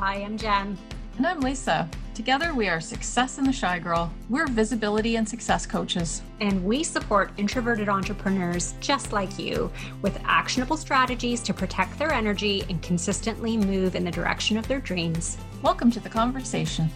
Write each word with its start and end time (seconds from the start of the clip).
Hi, 0.00 0.14
I'm 0.14 0.38
Jen. 0.38 0.78
And 1.18 1.26
I'm 1.26 1.40
Lisa. 1.40 1.86
Together, 2.14 2.54
we 2.54 2.68
are 2.68 2.80
Success 2.80 3.36
in 3.36 3.44
the 3.44 3.52
Shy 3.52 3.78
Girl. 3.78 4.10
We're 4.30 4.46
visibility 4.46 5.16
and 5.16 5.28
success 5.28 5.66
coaches. 5.66 6.22
And 6.40 6.64
we 6.64 6.82
support 6.84 7.32
introverted 7.36 7.90
entrepreneurs 7.90 8.72
just 8.80 9.12
like 9.12 9.38
you 9.38 9.70
with 10.00 10.18
actionable 10.24 10.78
strategies 10.78 11.42
to 11.42 11.52
protect 11.52 11.98
their 11.98 12.14
energy 12.14 12.64
and 12.70 12.80
consistently 12.80 13.58
move 13.58 13.94
in 13.94 14.02
the 14.02 14.10
direction 14.10 14.56
of 14.56 14.66
their 14.68 14.80
dreams. 14.80 15.36
Welcome 15.60 15.90
to 15.90 16.00
the 16.00 16.08
conversation. 16.08 16.88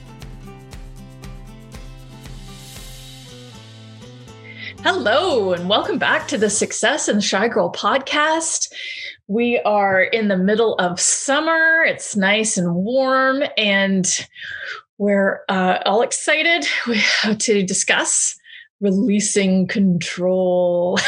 Hello, 4.82 5.52
and 5.52 5.68
welcome 5.68 5.98
back 5.98 6.26
to 6.28 6.38
the 6.38 6.48
Success 6.48 7.10
in 7.10 7.16
the 7.16 7.22
Shy 7.22 7.48
Girl 7.48 7.70
podcast. 7.70 8.72
We 9.26 9.58
are 9.60 10.02
in 10.02 10.28
the 10.28 10.36
middle 10.36 10.74
of 10.74 11.00
summer. 11.00 11.82
It's 11.86 12.14
nice 12.14 12.58
and 12.58 12.74
warm, 12.74 13.42
and 13.56 14.06
we're 14.98 15.40
uh, 15.48 15.78
all 15.86 16.02
excited 16.02 16.66
to 17.38 17.62
discuss 17.62 18.36
releasing 18.80 19.66
control. 19.66 20.98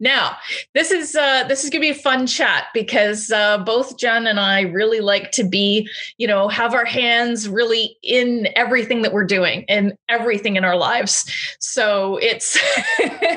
now, 0.00 0.36
this 0.74 0.90
is 0.90 1.14
uh, 1.14 1.44
this 1.44 1.64
is 1.64 1.70
gonna 1.70 1.80
be 1.80 1.90
a 1.90 1.94
fun 1.94 2.26
chat 2.26 2.66
because 2.72 3.30
uh, 3.30 3.58
both 3.58 3.98
Jen 3.98 4.26
and 4.26 4.40
I 4.40 4.62
really 4.62 5.00
like 5.00 5.30
to 5.32 5.44
be, 5.44 5.88
you 6.16 6.26
know, 6.26 6.48
have 6.48 6.74
our 6.74 6.84
hands 6.84 7.48
really 7.48 7.96
in 8.02 8.48
everything 8.56 9.02
that 9.02 9.12
we're 9.12 9.24
doing 9.24 9.64
and 9.68 9.94
everything 10.08 10.56
in 10.56 10.64
our 10.64 10.76
lives. 10.76 11.30
So 11.60 12.18
it's 12.18 12.58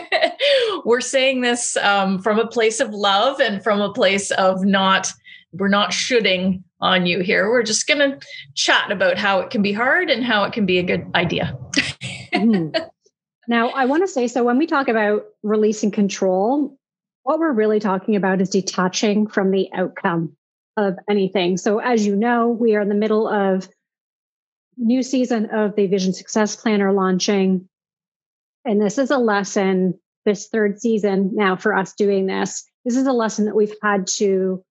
we're 0.85 1.02
saying 1.02 1.41
this 1.41 1.77
um, 1.77 2.19
from 2.19 2.39
a 2.39 2.47
place 2.47 2.80
of 2.80 2.92
love 2.92 3.39
and 3.39 3.64
from 3.64 3.81
a 3.81 3.94
place 3.94 4.31
of 4.31 4.64
not 4.64 5.11
we're 5.53 5.67
not 5.67 5.92
shooting 5.92 6.64
on 6.81 7.05
you 7.05 7.21
here. 7.21 7.49
We're 7.49 7.63
just 7.63 7.87
going 7.87 7.99
to 7.99 8.25
chat 8.55 8.91
about 8.91 9.17
how 9.17 9.39
it 9.39 9.49
can 9.49 9.61
be 9.61 9.71
hard 9.71 10.09
and 10.09 10.23
how 10.23 10.43
it 10.43 10.53
can 10.53 10.65
be 10.65 10.79
a 10.79 10.83
good 10.83 11.09
idea. 11.15 11.57
mm-hmm. 12.33 12.75
Now, 13.47 13.69
I 13.69 13.85
want 13.85 14.03
to 14.03 14.07
say 14.07 14.27
so 14.27 14.43
when 14.43 14.57
we 14.57 14.67
talk 14.67 14.87
about 14.87 15.25
releasing 15.43 15.91
control, 15.91 16.77
what 17.23 17.39
we're 17.39 17.52
really 17.52 17.79
talking 17.79 18.15
about 18.15 18.41
is 18.41 18.49
detaching 18.49 19.27
from 19.27 19.52
the 19.52 19.69
outcome 19.73 20.35
of 20.77 20.97
anything. 21.09 21.57
So, 21.57 21.79
as 21.79 22.05
you 22.05 22.15
know, 22.15 22.49
we 22.49 22.75
are 22.75 22.81
in 22.81 22.89
the 22.89 22.95
middle 22.95 23.27
of 23.27 23.67
new 24.77 25.03
season 25.03 25.49
of 25.52 25.75
the 25.75 25.87
Vision 25.87 26.13
Success 26.13 26.55
Planner 26.55 26.93
launching. 26.93 27.67
And 28.65 28.81
this 28.81 28.97
is 28.97 29.11
a 29.11 29.17
lesson, 29.17 29.99
this 30.25 30.47
third 30.47 30.79
season 30.79 31.31
now 31.33 31.55
for 31.55 31.75
us 31.75 31.93
doing 31.93 32.25
this. 32.25 32.63
This 32.85 32.95
is 32.95 33.07
a 33.07 33.13
lesson 33.13 33.45
that 33.45 33.55
we've 33.55 33.75
had 33.81 34.07
to 34.17 34.63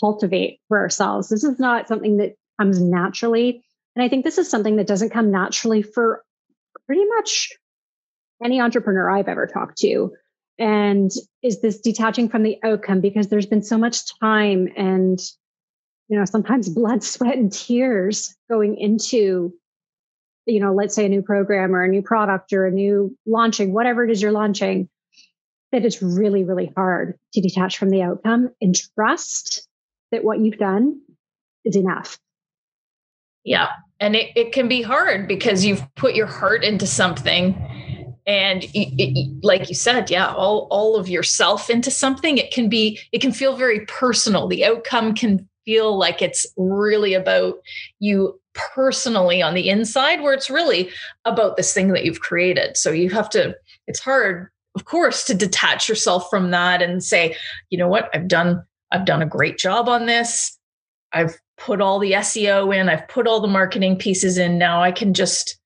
cultivate 0.00 0.60
for 0.68 0.78
ourselves. 0.78 1.28
This 1.28 1.44
is 1.44 1.58
not 1.58 1.88
something 1.88 2.16
that 2.18 2.34
comes 2.60 2.80
naturally. 2.80 3.64
And 3.96 4.04
I 4.04 4.08
think 4.08 4.24
this 4.24 4.38
is 4.38 4.50
something 4.50 4.76
that 4.76 4.86
doesn't 4.86 5.10
come 5.10 5.30
naturally 5.30 5.82
for 5.82 6.22
pretty 6.86 7.04
much 7.16 7.52
any 8.42 8.60
entrepreneur 8.60 9.10
I've 9.10 9.28
ever 9.28 9.46
talked 9.46 9.78
to. 9.78 10.12
And 10.58 11.10
is 11.42 11.60
this 11.60 11.80
detaching 11.80 12.28
from 12.28 12.42
the 12.42 12.58
outcome 12.62 13.00
because 13.00 13.28
there's 13.28 13.46
been 13.46 13.62
so 13.62 13.78
much 13.78 14.18
time 14.20 14.68
and, 14.76 15.18
you 16.08 16.18
know, 16.18 16.24
sometimes 16.24 16.68
blood, 16.68 17.02
sweat, 17.04 17.36
and 17.36 17.52
tears 17.52 18.36
going 18.48 18.76
into, 18.76 19.52
you 20.46 20.60
know, 20.60 20.74
let's 20.74 20.94
say 20.94 21.06
a 21.06 21.08
new 21.08 21.22
program 21.22 21.74
or 21.74 21.82
a 21.82 21.88
new 21.88 22.02
product 22.02 22.52
or 22.52 22.66
a 22.66 22.70
new 22.70 23.16
launching, 23.26 23.72
whatever 23.72 24.04
it 24.04 24.10
is 24.10 24.22
you're 24.22 24.32
launching, 24.32 24.88
that 25.72 25.84
it's 25.84 26.02
really, 26.02 26.44
really 26.44 26.72
hard 26.76 27.18
to 27.32 27.40
detach 27.40 27.78
from 27.78 27.90
the 27.90 28.02
outcome 28.02 28.50
and 28.60 28.76
trust 28.94 29.66
that 30.14 30.24
what 30.24 30.38
you've 30.38 30.58
done 30.58 31.00
is 31.64 31.76
enough. 31.76 32.18
Yeah. 33.44 33.68
And 34.00 34.16
it, 34.16 34.30
it 34.36 34.52
can 34.52 34.68
be 34.68 34.80
hard 34.80 35.28
because 35.28 35.64
you've 35.64 35.82
put 35.96 36.14
your 36.14 36.26
heart 36.26 36.64
into 36.64 36.86
something 36.86 37.54
and 38.26 38.64
it, 38.64 38.94
it, 38.98 39.44
like 39.44 39.68
you 39.68 39.74
said 39.74 40.10
yeah 40.10 40.32
all 40.32 40.66
all 40.70 40.96
of 40.96 41.10
yourself 41.10 41.68
into 41.68 41.90
something 41.90 42.38
it 42.38 42.50
can 42.52 42.70
be 42.70 42.98
it 43.12 43.20
can 43.20 43.32
feel 43.32 43.54
very 43.54 43.84
personal 43.86 44.48
the 44.48 44.64
outcome 44.64 45.14
can 45.14 45.46
feel 45.66 45.98
like 45.98 46.22
it's 46.22 46.46
really 46.56 47.12
about 47.12 47.56
you 47.98 48.40
personally 48.54 49.42
on 49.42 49.52
the 49.52 49.68
inside 49.68 50.22
where 50.22 50.32
it's 50.32 50.48
really 50.48 50.88
about 51.26 51.58
this 51.58 51.74
thing 51.74 51.88
that 51.88 52.04
you've 52.04 52.20
created 52.20 52.78
so 52.78 52.90
you 52.90 53.10
have 53.10 53.28
to 53.28 53.54
it's 53.86 54.00
hard 54.00 54.48
of 54.74 54.86
course 54.86 55.24
to 55.24 55.34
detach 55.34 55.86
yourself 55.86 56.28
from 56.30 56.50
that 56.50 56.80
and 56.80 57.04
say 57.04 57.36
you 57.68 57.76
know 57.76 57.88
what 57.88 58.08
i've 58.14 58.28
done 58.28 58.64
I've 58.94 59.04
done 59.04 59.22
a 59.22 59.26
great 59.26 59.58
job 59.58 59.88
on 59.88 60.06
this. 60.06 60.56
I've 61.12 61.36
put 61.58 61.80
all 61.80 61.98
the 61.98 62.12
SEO 62.12 62.74
in, 62.74 62.88
I've 62.88 63.06
put 63.08 63.26
all 63.26 63.40
the 63.40 63.48
marketing 63.48 63.96
pieces 63.96 64.38
in. 64.38 64.56
Now 64.56 64.82
I 64.82 64.92
can 64.92 65.14
just 65.14 65.58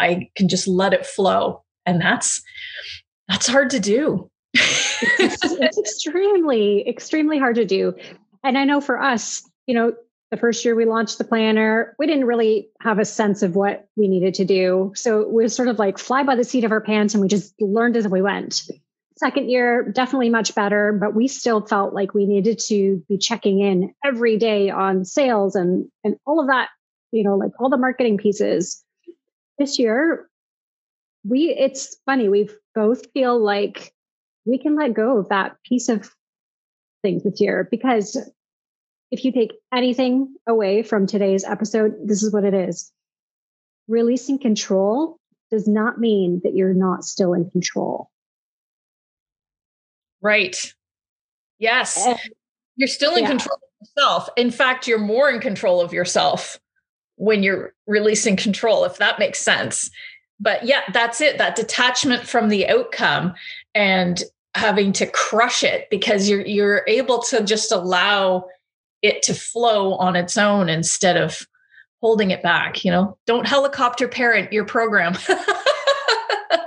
I 0.00 0.28
can 0.34 0.48
just 0.48 0.66
let 0.66 0.92
it 0.92 1.06
flow. 1.06 1.62
And 1.86 2.00
that's 2.00 2.42
that's 3.28 3.46
hard 3.46 3.70
to 3.70 3.80
do. 3.80 4.28
it's, 4.54 5.38
it's 5.44 5.78
extremely 6.06 6.86
extremely 6.88 7.38
hard 7.38 7.54
to 7.54 7.64
do. 7.64 7.94
And 8.42 8.58
I 8.58 8.64
know 8.64 8.80
for 8.80 9.00
us, 9.00 9.48
you 9.66 9.74
know, 9.74 9.92
the 10.32 10.36
first 10.36 10.64
year 10.64 10.74
we 10.74 10.84
launched 10.84 11.18
the 11.18 11.24
planner, 11.24 11.94
we 12.00 12.06
didn't 12.06 12.24
really 12.24 12.68
have 12.80 12.98
a 12.98 13.04
sense 13.04 13.42
of 13.42 13.54
what 13.54 13.86
we 13.96 14.08
needed 14.08 14.34
to 14.34 14.44
do. 14.44 14.92
So 14.96 15.28
we 15.28 15.46
sort 15.48 15.68
of 15.68 15.78
like 15.78 15.98
fly 15.98 16.24
by 16.24 16.34
the 16.34 16.42
seat 16.42 16.64
of 16.64 16.72
our 16.72 16.80
pants 16.80 17.14
and 17.14 17.20
we 17.20 17.28
just 17.28 17.54
learned 17.60 17.96
as 17.96 18.08
we 18.08 18.22
went. 18.22 18.62
Second 19.22 19.50
year, 19.50 19.88
definitely 19.88 20.30
much 20.30 20.52
better, 20.52 20.92
but 20.92 21.14
we 21.14 21.28
still 21.28 21.64
felt 21.64 21.94
like 21.94 22.12
we 22.12 22.26
needed 22.26 22.58
to 22.66 23.04
be 23.08 23.16
checking 23.16 23.60
in 23.60 23.94
every 24.04 24.36
day 24.36 24.68
on 24.68 25.04
sales 25.04 25.54
and 25.54 25.88
and 26.02 26.16
all 26.26 26.40
of 26.40 26.48
that, 26.48 26.70
you 27.12 27.22
know, 27.22 27.36
like 27.36 27.52
all 27.60 27.70
the 27.70 27.76
marketing 27.76 28.18
pieces. 28.18 28.82
This 29.58 29.78
year, 29.78 30.28
we 31.24 31.50
it's 31.50 31.96
funny, 32.04 32.28
we 32.28 32.48
both 32.74 33.12
feel 33.12 33.38
like 33.38 33.92
we 34.44 34.58
can 34.58 34.74
let 34.74 34.92
go 34.92 35.18
of 35.18 35.28
that 35.28 35.56
piece 35.62 35.88
of 35.88 36.12
things 37.02 37.22
this 37.22 37.40
year 37.40 37.68
because 37.70 38.18
if 39.12 39.24
you 39.24 39.30
take 39.30 39.52
anything 39.72 40.34
away 40.48 40.82
from 40.82 41.06
today's 41.06 41.44
episode, 41.44 41.94
this 42.04 42.24
is 42.24 42.32
what 42.32 42.42
it 42.42 42.54
is. 42.54 42.90
Releasing 43.86 44.40
control 44.40 45.20
does 45.52 45.68
not 45.68 46.00
mean 46.00 46.40
that 46.42 46.56
you're 46.56 46.74
not 46.74 47.04
still 47.04 47.34
in 47.34 47.48
control. 47.50 48.08
Right. 50.22 50.56
Yes. 51.58 52.06
Uh, 52.06 52.16
you're 52.76 52.88
still 52.88 53.14
in 53.14 53.24
yeah. 53.24 53.28
control 53.28 53.56
of 53.56 53.86
yourself. 53.86 54.28
In 54.36 54.50
fact, 54.50 54.86
you're 54.86 54.98
more 54.98 55.28
in 55.30 55.40
control 55.40 55.80
of 55.80 55.92
yourself 55.92 56.58
when 57.16 57.42
you're 57.42 57.74
releasing 57.86 58.36
control, 58.36 58.84
if 58.84 58.96
that 58.98 59.18
makes 59.18 59.40
sense. 59.40 59.90
But 60.40 60.64
yeah, 60.64 60.80
that's 60.92 61.20
it. 61.20 61.38
That 61.38 61.56
detachment 61.56 62.26
from 62.26 62.48
the 62.48 62.66
outcome 62.68 63.34
and 63.74 64.22
having 64.54 64.92
to 64.92 65.06
crush 65.06 65.62
it 65.62 65.88
because 65.90 66.28
you're 66.28 66.44
you're 66.44 66.84
able 66.86 67.20
to 67.22 67.42
just 67.42 67.72
allow 67.72 68.46
it 69.02 69.22
to 69.22 69.34
flow 69.34 69.94
on 69.94 70.16
its 70.16 70.36
own 70.36 70.68
instead 70.68 71.16
of 71.16 71.46
holding 72.00 72.30
it 72.32 72.42
back, 72.42 72.84
you 72.84 72.90
know. 72.90 73.16
Don't 73.26 73.46
helicopter 73.46 74.08
parent 74.08 74.52
your 74.52 74.64
program. 74.64 75.16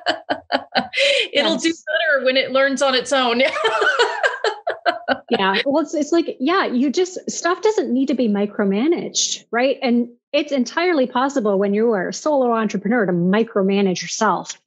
It'll 1.34 1.54
yes. 1.54 1.64
do 1.64 1.74
better 1.74 2.26
when 2.26 2.38
it 2.38 2.52
learns 2.52 2.82
on 2.82 2.96
its 2.96 3.12
own. 3.12 3.40
yeah. 5.30 5.62
Well, 5.66 5.84
it's, 5.84 5.94
it's 5.94 6.12
like, 6.12 6.38
yeah, 6.40 6.66
you 6.66 6.90
just, 6.92 7.30
stuff 7.30 7.62
doesn't 7.62 7.94
need 7.94 8.08
to 8.08 8.14
be 8.14 8.28
micromanaged, 8.28 9.46
right? 9.52 9.78
And 9.82 10.10
it's 10.32 10.52
entirely 10.52 11.08
possible 11.08 11.58
when 11.58 11.74
you 11.74 11.92
are 11.92 12.10
a 12.10 12.14
solo 12.14 12.52
entrepreneur 12.54 13.06
to 13.06 13.12
micromanage 13.12 14.02
yourself, 14.02 14.60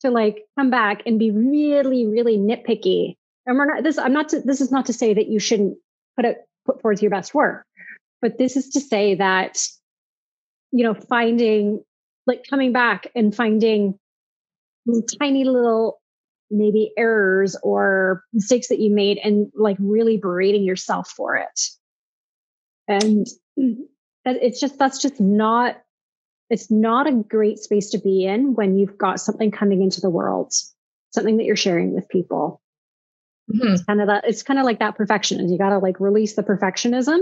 to 0.00 0.10
like 0.10 0.44
come 0.58 0.70
back 0.70 1.02
and 1.06 1.18
be 1.18 1.30
really, 1.30 2.06
really 2.06 2.38
nitpicky. 2.38 3.16
And 3.46 3.56
we're 3.56 3.66
not, 3.66 3.82
this, 3.82 3.98
I'm 3.98 4.12
not, 4.12 4.28
to, 4.30 4.40
this 4.40 4.60
is 4.60 4.70
not 4.70 4.86
to 4.86 4.92
say 4.92 5.14
that 5.14 5.28
you 5.28 5.38
shouldn't 5.38 5.76
put 6.16 6.24
it, 6.24 6.38
put 6.64 6.80
forth 6.80 7.02
your 7.02 7.10
best 7.10 7.34
work, 7.34 7.64
but 8.20 8.38
this 8.38 8.56
is 8.56 8.70
to 8.70 8.80
say 8.80 9.16
that, 9.16 9.66
you 10.70 10.84
know, 10.84 10.94
finding, 10.94 11.84
like 12.26 12.44
coming 12.48 12.72
back 12.72 13.08
and 13.16 13.34
finding 13.34 13.98
tiny 15.18 15.44
little 15.44 16.00
maybe 16.50 16.92
errors 16.96 17.56
or 17.62 18.22
mistakes 18.32 18.68
that 18.68 18.78
you 18.78 18.94
made 18.94 19.18
and 19.18 19.50
like 19.56 19.76
really 19.80 20.18
berating 20.18 20.64
yourself 20.64 21.08
for 21.08 21.36
it. 21.36 21.60
And 22.86 23.26
it's 24.24 24.60
just, 24.60 24.78
that's 24.78 25.00
just 25.00 25.20
not, 25.20 25.80
it's 26.50 26.70
not 26.70 27.06
a 27.06 27.12
great 27.12 27.58
space 27.58 27.90
to 27.90 27.98
be 27.98 28.26
in 28.26 28.54
when 28.54 28.76
you've 28.76 28.98
got 28.98 29.20
something 29.20 29.50
coming 29.50 29.82
into 29.82 30.02
the 30.02 30.10
world, 30.10 30.52
something 31.10 31.38
that 31.38 31.44
you're 31.44 31.56
sharing 31.56 31.94
with 31.94 32.08
people. 32.08 32.60
Mm-hmm. 33.50 33.72
It's 33.72 33.84
kind 33.84 34.00
of 34.00 34.08
that, 34.08 34.24
it's 34.26 34.42
kind 34.42 34.58
of 34.60 34.66
like 34.66 34.80
that 34.80 34.98
perfectionism. 34.98 35.50
You 35.50 35.58
got 35.58 35.70
to 35.70 35.78
like 35.78 36.00
release 36.00 36.34
the 36.34 36.42
perfectionism. 36.42 37.18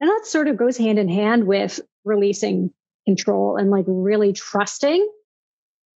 And 0.00 0.10
that 0.10 0.22
sort 0.24 0.48
of 0.48 0.56
goes 0.56 0.76
hand 0.76 0.98
in 0.98 1.08
hand 1.08 1.46
with 1.46 1.80
releasing 2.04 2.72
control 3.06 3.56
and 3.56 3.70
like 3.70 3.84
really 3.86 4.32
trusting 4.32 5.08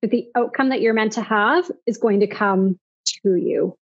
that 0.02 0.10
the 0.10 0.26
outcome 0.36 0.68
that 0.70 0.80
you're 0.80 0.94
meant 0.94 1.12
to 1.12 1.22
have 1.22 1.70
is 1.86 1.98
going 1.98 2.20
to 2.20 2.26
come 2.26 2.78
to 3.22 3.34
you. 3.34 3.76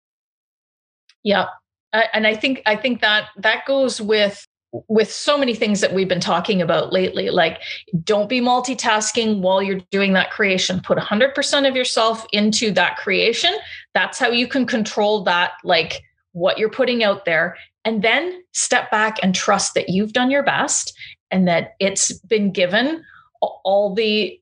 Yeah, 1.23 1.47
and 1.93 2.27
i 2.27 2.35
think 2.35 2.63
i 2.67 2.77
think 2.77 3.01
that 3.01 3.29
that 3.39 3.65
goes 3.67 4.01
with 4.01 4.47
with 4.89 5.11
so 5.11 5.39
many 5.39 5.55
things 5.55 5.81
that 5.81 5.95
we've 5.95 6.09
been 6.09 6.21
talking 6.21 6.61
about 6.61 6.93
lately. 6.93 7.31
Like 7.31 7.63
don't 8.05 8.29
be 8.29 8.41
multitasking 8.41 9.41
while 9.41 9.63
you're 9.63 9.81
doing 9.91 10.13
that 10.15 10.31
creation. 10.31 10.81
Put 10.81 10.99
100% 10.99 11.69
of 11.69 11.77
yourself 11.77 12.27
into 12.33 12.71
that 12.73 12.97
creation. 12.97 13.55
That's 13.95 14.19
how 14.19 14.29
you 14.29 14.47
can 14.47 14.67
control 14.67 15.23
that 15.25 15.53
like 15.65 16.03
what 16.33 16.59
you're 16.59 16.69
putting 16.71 17.03
out 17.03 17.25
there. 17.25 17.57
And 17.85 18.03
then 18.03 18.43
step 18.53 18.91
back 18.91 19.19
and 19.23 19.35
trust 19.35 19.75
that 19.75 19.89
you've 19.89 20.13
done 20.13 20.31
your 20.31 20.43
best 20.43 20.97
and 21.31 21.47
that 21.49 21.75
it's 21.81 22.13
been 22.21 22.53
given 22.53 23.03
all 23.41 23.95
the 23.95 24.39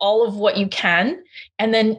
all 0.00 0.26
of 0.26 0.36
what 0.36 0.56
you 0.56 0.66
can 0.66 1.22
and 1.58 1.72
then 1.72 1.98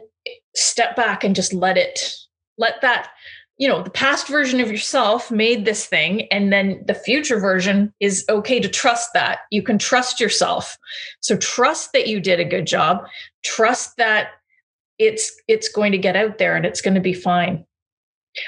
step 0.54 0.96
back 0.96 1.24
and 1.24 1.34
just 1.34 1.52
let 1.52 1.76
it 1.76 2.14
let 2.58 2.80
that 2.82 3.10
you 3.58 3.68
know 3.68 3.82
the 3.82 3.90
past 3.90 4.28
version 4.28 4.60
of 4.60 4.70
yourself 4.70 5.30
made 5.30 5.64
this 5.64 5.86
thing 5.86 6.22
and 6.30 6.52
then 6.52 6.82
the 6.86 6.94
future 6.94 7.38
version 7.38 7.92
is 8.00 8.24
okay 8.28 8.60
to 8.60 8.68
trust 8.68 9.10
that. 9.14 9.40
You 9.50 9.62
can 9.62 9.78
trust 9.78 10.20
yourself. 10.20 10.78
So 11.20 11.36
trust 11.36 11.92
that 11.92 12.06
you 12.06 12.20
did 12.20 12.38
a 12.38 12.44
good 12.44 12.66
job. 12.66 13.04
Trust 13.44 13.96
that 13.96 14.28
it's 14.98 15.32
it's 15.48 15.68
going 15.68 15.92
to 15.92 15.98
get 15.98 16.16
out 16.16 16.38
there 16.38 16.56
and 16.56 16.64
it's 16.64 16.80
going 16.80 16.94
to 16.94 17.00
be 17.00 17.14
fine. 17.14 17.64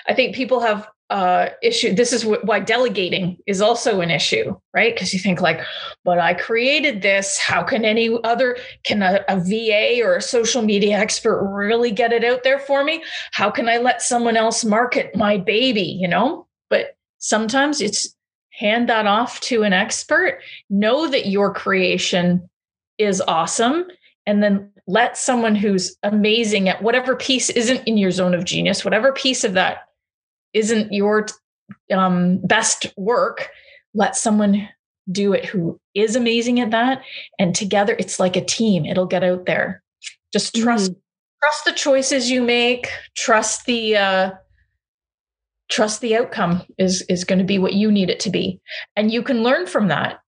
I 0.07 0.15
think 0.15 0.37
people 0.37 0.61
have 0.61 0.89
uh, 1.11 1.49
issue. 1.61 1.93
This 1.93 2.13
is 2.13 2.25
why 2.25 2.61
delegating 2.61 3.37
is 3.47 3.61
also 3.61 4.01
an 4.01 4.11
issue, 4.11 4.57
right? 4.73 4.95
Because 4.95 5.13
you 5.13 5.19
think 5.19 5.41
like, 5.41 5.61
but 6.05 6.21
I 6.21 6.35
created 6.35 7.03
this. 7.03 7.37
How 7.37 7.65
can 7.65 7.85
any 7.85 8.17
other, 8.23 8.57
can 8.85 9.03
a, 9.03 9.25
a, 9.29 9.41
VA 9.41 10.01
or 10.05 10.17
a 10.17 10.23
social 10.23 10.63
media 10.63 10.97
expert 10.97 11.43
really 11.45 11.91
get 11.91 12.13
it 12.13 12.23
out 12.23 12.45
there 12.45 12.61
for 12.61 12.85
me? 12.85 13.03
How 13.33 13.51
can 13.51 13.69
I 13.69 13.79
let 13.79 14.03
someone 14.03 14.37
else 14.37 14.65
market 14.65 15.17
my 15.17 15.37
baby, 15.37 15.83
you 15.83 16.07
know? 16.07 16.47
But 16.71 16.97
sometimes 17.19 17.81
it's 17.81 18.15
hand 18.51 18.89
that 18.89 19.07
off 19.07 19.41
to 19.41 19.65
an 19.65 19.73
expert, 19.73 20.41
know 20.71 21.09
that 21.09 21.27
your 21.27 21.53
creation 21.53 22.49
is 22.99 23.21
awesome, 23.27 23.87
and 24.27 24.45
then 24.45 24.71
let 24.87 25.17
someone 25.17 25.57
who's 25.57 25.97
amazing 26.05 26.69
at 26.69 26.83
whatever 26.83 27.17
piece 27.17 27.51
isn't 27.51 27.83
in 27.89 27.97
your 27.97 28.13
zone 28.13 28.35
of 28.35 28.45
genius, 28.45 28.85
whatever 28.85 29.13
piece 29.13 29.43
of 29.43 29.55
that 29.55 29.89
isn't 30.53 30.93
your 30.93 31.27
um, 31.93 32.39
best 32.45 32.87
work, 32.97 33.49
let 33.95 34.17
someone 34.17 34.69
do 35.11 35.33
it 35.33 35.45
who 35.45 35.79
is 35.95 36.17
amazing 36.17 36.61
at 36.61 36.71
that. 36.71 37.03
And 37.39 37.55
together, 37.55 37.97
it's 37.99 38.21
like 38.21 38.37
a 38.37 38.45
team. 38.45 38.85
It'll 38.85 39.07
get 39.07 39.25
out 39.25 39.47
there. 39.47 39.83
Just 40.33 40.55
trust, 40.55 40.93
mm. 40.93 40.97
trust 41.43 41.65
the 41.65 41.73
choices 41.73 42.31
you 42.31 42.43
make. 42.43 42.89
Trust 43.17 43.67
the 43.67 43.97
uh, 43.97 44.31
trust 45.71 46.01
the 46.01 46.17
outcome 46.17 46.63
is 46.79 47.03
is 47.03 47.25
going 47.25 47.39
to 47.39 47.45
be 47.45 47.59
what 47.59 47.75
you 47.75 47.91
need 47.91 48.11
it 48.11 48.21
to 48.21 48.31
be, 48.31 48.61
and 48.95 49.11
you 49.11 49.23
can 49.23 49.43
learn 49.43 49.67
from 49.67 49.89
that. 49.89 50.21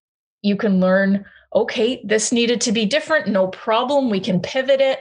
You 0.42 0.56
can 0.56 0.80
learn. 0.80 1.24
Okay, 1.54 2.02
this 2.02 2.32
needed 2.32 2.62
to 2.62 2.72
be 2.72 2.86
different. 2.86 3.28
No 3.28 3.46
problem. 3.46 4.08
We 4.08 4.20
can 4.20 4.40
pivot 4.40 4.80
it 4.80 5.00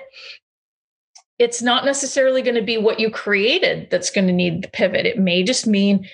it's 1.41 1.59
not 1.63 1.85
necessarily 1.85 2.43
going 2.43 2.55
to 2.55 2.61
be 2.61 2.77
what 2.77 2.99
you 2.99 3.09
created 3.09 3.89
that's 3.89 4.11
going 4.11 4.27
to 4.27 4.33
need 4.33 4.63
the 4.63 4.67
pivot. 4.67 5.07
It 5.07 5.17
may 5.17 5.41
just 5.41 5.65
mean 5.65 6.07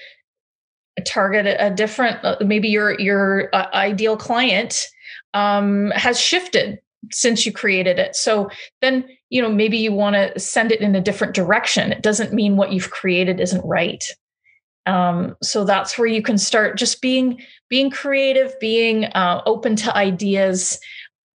target 1.06 1.46
a, 1.46 1.70
different, 1.70 2.24
uh, 2.24 2.38
maybe 2.40 2.70
your 2.70 2.98
your 2.98 3.50
uh, 3.54 3.68
ideal 3.74 4.16
client 4.16 4.88
um, 5.34 5.92
has 5.92 6.18
shifted 6.18 6.80
since 7.12 7.46
you 7.46 7.52
created 7.52 8.00
it. 8.00 8.16
So 8.16 8.50
then, 8.82 9.04
you 9.30 9.42
know, 9.42 9.52
maybe 9.52 9.78
you 9.78 9.92
want 9.92 10.16
to 10.16 10.40
send 10.40 10.72
it 10.72 10.80
in 10.80 10.96
a 10.96 11.02
different 11.02 11.36
direction. 11.36 11.92
It 11.92 12.02
doesn't 12.02 12.34
mean 12.34 12.56
what 12.56 12.72
you've 12.72 12.90
created 12.92 13.42
isn't 13.42 13.66
right. 13.66 14.04
Um, 14.86 15.36
so 15.44 15.66
that's 15.66 15.98
where 15.98 16.08
you 16.08 16.22
can 16.22 16.38
start 16.38 16.78
just 16.78 17.02
being 17.02 17.42
being 17.70 17.92
creative, 17.92 18.58
being 18.62 19.06
uh, 19.06 19.42
open 19.46 19.76
to 19.76 19.96
ideas, 19.96 20.80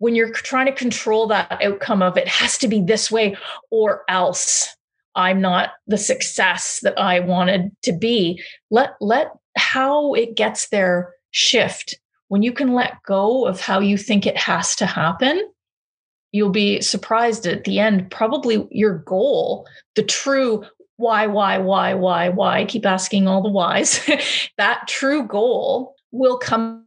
when 0.02 0.16
you're 0.16 0.32
trying 0.32 0.66
to 0.66 0.72
control 0.72 1.28
that 1.28 1.62
outcome 1.62 2.02
of 2.02 2.16
it 2.16 2.26
has 2.26 2.58
to 2.58 2.66
be 2.66 2.82
this 2.82 3.10
way 3.10 3.36
or 3.70 4.02
else 4.08 4.68
i'm 5.14 5.40
not 5.40 5.70
the 5.86 5.98
success 5.98 6.80
that 6.82 6.98
i 6.98 7.20
wanted 7.20 7.70
to 7.82 7.92
be 7.92 8.42
let 8.70 8.94
let 9.00 9.30
how 9.56 10.12
it 10.14 10.34
gets 10.34 10.68
there 10.70 11.12
shift 11.30 11.98
when 12.28 12.42
you 12.42 12.52
can 12.52 12.72
let 12.72 13.02
go 13.06 13.46
of 13.46 13.60
how 13.60 13.78
you 13.78 13.96
think 13.96 14.26
it 14.26 14.36
has 14.36 14.74
to 14.74 14.86
happen 14.86 15.40
you'll 16.32 16.50
be 16.50 16.80
surprised 16.80 17.46
at 17.46 17.64
the 17.64 17.78
end. 17.78 18.10
Probably 18.10 18.66
your 18.70 18.98
goal 18.98 19.68
the 19.94 20.02
true 20.02 20.64
why 20.96 21.26
why 21.26 21.58
why 21.58 21.94
why 21.94 22.28
why 22.28 22.64
keep 22.64 22.86
asking 22.86 23.28
all 23.28 23.42
the 23.42 23.50
whys 23.50 24.00
that 24.58 24.88
true 24.88 25.26
goal 25.26 25.94
will 26.10 26.38
come 26.38 26.86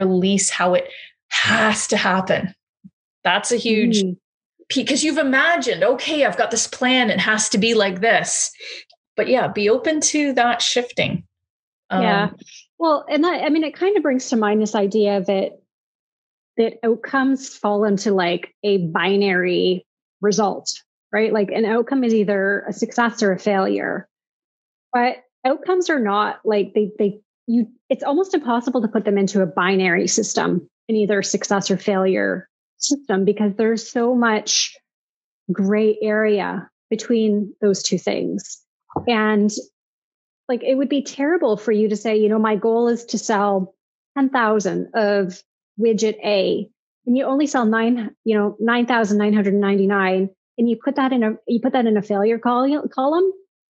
release 0.00 0.50
how 0.50 0.74
it 0.74 0.88
has 1.30 1.86
to 1.88 1.96
happen. 1.96 2.54
That's 3.24 3.52
a 3.52 3.56
huge 3.56 4.02
mm. 4.02 4.16
because 4.68 5.04
you've 5.04 5.18
imagined, 5.18 5.84
okay, 5.84 6.24
I've 6.24 6.38
got 6.38 6.50
this 6.50 6.66
plan, 6.66 7.10
it 7.10 7.20
has 7.20 7.48
to 7.50 7.58
be 7.58 7.74
like 7.74 8.00
this. 8.00 8.50
But 9.16 9.28
yeah, 9.28 9.48
be 9.48 9.68
open 9.68 10.00
to 10.00 10.32
that 10.34 10.62
shifting. 10.62 11.24
Um, 11.90 12.02
yeah. 12.02 12.30
Well, 12.78 13.04
and 13.10 13.24
that, 13.24 13.42
I 13.42 13.48
mean, 13.48 13.64
it 13.64 13.74
kind 13.74 13.96
of 13.96 14.02
brings 14.02 14.28
to 14.30 14.36
mind 14.36 14.62
this 14.62 14.74
idea 14.74 15.20
that 15.20 15.52
that 16.56 16.74
outcomes 16.84 17.56
fall 17.56 17.84
into 17.84 18.12
like 18.12 18.54
a 18.62 18.78
binary 18.78 19.86
result, 20.20 20.70
right? 21.12 21.32
Like 21.32 21.50
an 21.50 21.64
outcome 21.64 22.04
is 22.04 22.14
either 22.14 22.64
a 22.68 22.72
success 22.72 23.22
or 23.22 23.32
a 23.32 23.38
failure. 23.38 24.08
But 24.92 25.16
outcomes 25.44 25.88
are 25.88 26.00
not 26.00 26.40
like 26.44 26.74
they 26.74 26.90
they 26.98 27.20
you 27.46 27.68
it's 27.88 28.02
almost 28.02 28.34
impossible 28.34 28.82
to 28.82 28.88
put 28.88 29.04
them 29.04 29.18
into 29.18 29.40
a 29.40 29.46
binary 29.46 30.08
system 30.08 30.68
in 30.88 30.96
either 30.96 31.22
success 31.22 31.70
or 31.70 31.76
failure 31.76 32.48
system 32.78 33.24
because 33.24 33.54
there's 33.56 33.88
so 33.88 34.14
much 34.14 34.76
gray 35.52 35.98
area 36.02 36.68
between 36.90 37.54
those 37.60 37.82
two 37.82 37.98
things. 37.98 38.62
And 39.06 39.50
like 40.48 40.62
it 40.62 40.76
would 40.76 40.88
be 40.88 41.02
terrible 41.02 41.56
for 41.56 41.72
you 41.72 41.88
to 41.88 41.96
say, 41.96 42.16
you 42.16 42.28
know, 42.28 42.38
my 42.38 42.56
goal 42.56 42.88
is 42.88 43.04
to 43.06 43.18
sell 43.18 43.74
10,000 44.16 44.88
of 44.94 45.42
widget 45.78 46.16
A 46.24 46.68
and 47.06 47.16
you 47.16 47.24
only 47.24 47.46
sell 47.46 47.64
nine, 47.64 48.14
you 48.24 48.36
know, 48.36 48.56
9,999 48.60 50.30
and 50.58 50.68
you 50.68 50.76
put 50.82 50.96
that 50.96 51.12
in 51.12 51.22
a 51.22 51.34
you 51.46 51.60
put 51.60 51.72
that 51.72 51.86
in 51.86 51.96
a 51.96 52.02
failure 52.02 52.38
col- 52.38 52.88
column. 52.88 53.30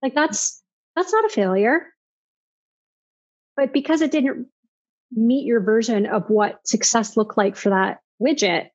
Like 0.02 0.16
that's 0.16 0.62
that's 0.96 1.12
not 1.12 1.26
a 1.26 1.30
failure. 1.30 1.88
But 3.56 3.74
because 3.74 4.02
it 4.02 4.12
didn't 4.12 4.48
meet 5.12 5.46
your 5.46 5.60
version 5.60 6.06
of 6.06 6.30
what 6.30 6.66
success 6.68 7.18
looked 7.18 7.38
like 7.38 7.56
for 7.56 7.70
that 7.70 8.00
widget 8.22 8.70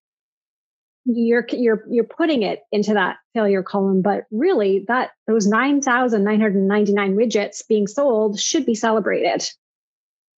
you're 1.04 1.46
you're 1.50 1.84
you're 1.90 2.04
putting 2.04 2.42
it 2.42 2.60
into 2.72 2.94
that 2.94 3.16
failure 3.34 3.62
column. 3.62 4.02
But 4.02 4.24
really 4.30 4.84
that 4.88 5.10
those 5.26 5.46
9999 5.46 7.16
widgets 7.16 7.66
being 7.68 7.86
sold 7.86 8.40
should 8.40 8.64
be 8.64 8.74
celebrated. 8.74 9.46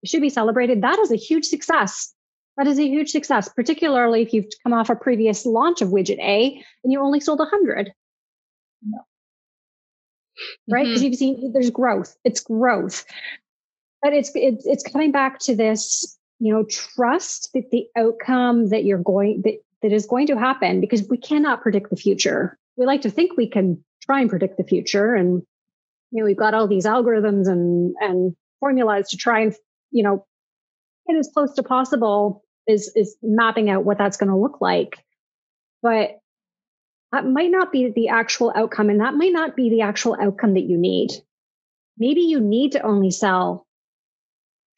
Should 0.05 0.21
be 0.21 0.29
celebrated. 0.29 0.81
That 0.81 0.99
is 0.99 1.11
a 1.11 1.15
huge 1.15 1.45
success. 1.45 2.13
That 2.57 2.67
is 2.67 2.79
a 2.79 2.87
huge 2.87 3.11
success 3.11 3.49
particularly 3.49 4.21
if 4.23 4.33
you've 4.33 4.47
come 4.63 4.73
off 4.73 4.89
a 4.89 4.95
previous 4.95 5.45
launch 5.45 5.81
of 5.81 5.89
widget 5.89 6.19
a 6.19 6.63
and 6.83 6.91
you 6.91 6.99
only 7.01 7.19
sold 7.19 7.37
100 7.37 7.93
no. 8.81 8.99
right? 10.67 10.85
Because 10.85 11.01
mm-hmm. 11.01 11.05
you've 11.05 11.15
seen 11.15 11.53
there's 11.53 11.69
growth. 11.69 12.17
It's 12.23 12.39
growth 12.39 13.05
but 14.07 14.13
it's 14.13 14.31
it's 14.35 14.65
it's 14.65 14.83
coming 14.83 15.11
back 15.11 15.37
to 15.37 15.53
this 15.53 16.17
you 16.39 16.53
know 16.53 16.63
trust 16.69 17.49
that 17.53 17.69
the 17.71 17.85
outcome 17.97 18.69
that 18.69 18.85
you're 18.85 19.03
going 19.03 19.41
that 19.43 19.55
that 19.81 19.91
is 19.91 20.05
going 20.05 20.25
to 20.27 20.39
happen 20.39 20.79
because 20.79 21.05
we 21.09 21.17
cannot 21.17 21.61
predict 21.61 21.89
the 21.89 21.97
future. 21.97 22.57
We 22.77 22.85
like 22.85 23.01
to 23.01 23.09
think 23.09 23.35
we 23.35 23.49
can 23.49 23.83
try 24.01 24.21
and 24.21 24.29
predict 24.29 24.55
the 24.55 24.63
future 24.63 25.13
and 25.13 25.41
you 26.11 26.21
know 26.21 26.25
we've 26.25 26.37
got 26.37 26.53
all 26.53 26.69
these 26.69 26.85
algorithms 26.85 27.49
and 27.49 27.95
and 27.99 28.33
formulas 28.61 29.09
to 29.09 29.17
try 29.17 29.41
and 29.41 29.53
you 29.91 30.03
know 30.03 30.25
get 31.05 31.17
as 31.17 31.29
close 31.33 31.53
to 31.55 31.63
possible 31.63 32.45
is 32.65 32.89
is 32.95 33.17
mapping 33.21 33.69
out 33.69 33.83
what 33.83 33.97
that's 33.97 34.15
going 34.15 34.29
to 34.29 34.37
look 34.37 34.61
like. 34.61 35.03
But 35.81 36.21
that 37.11 37.25
might 37.25 37.51
not 37.51 37.73
be 37.73 37.91
the 37.91 38.07
actual 38.07 38.53
outcome 38.55 38.89
and 38.89 39.01
that 39.01 39.15
might 39.15 39.33
not 39.33 39.57
be 39.57 39.69
the 39.69 39.81
actual 39.81 40.15
outcome 40.21 40.53
that 40.53 40.69
you 40.69 40.77
need. 40.77 41.11
Maybe 41.97 42.21
you 42.21 42.39
need 42.39 42.71
to 42.71 42.81
only 42.83 43.11
sell 43.11 43.66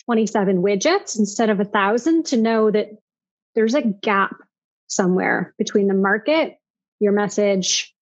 27 0.10 0.64
widgets 0.64 1.20
instead 1.20 1.52
of 1.52 1.60
a 1.60 1.66
thousand 1.66 2.26
to 2.26 2.36
know 2.36 2.72
that 2.72 2.90
there's 3.54 3.76
a 3.76 3.84
gap 3.84 4.36
somewhere 4.88 5.54
between 5.60 5.88
the 5.88 5.94
market, 5.94 6.58
your 7.00 7.12
message, 7.12 7.94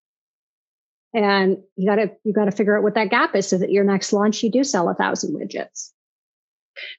and 1.14 1.58
you 1.76 1.86
got 1.86 1.98
to 1.98 2.10
you 2.24 2.32
got 2.32 2.46
to 2.46 2.52
figure 2.52 2.78
out 2.78 2.84
what 2.84 2.96
that 2.96 3.10
gap 3.10 3.36
is 3.36 3.46
so 3.46 3.58
that 3.58 3.74
your 3.74 3.84
next 3.84 4.14
launch 4.14 4.42
you 4.42 4.50
do 4.50 4.64
sell 4.64 4.88
a 4.88 4.94
thousand 4.94 5.36
widgets. 5.36 5.92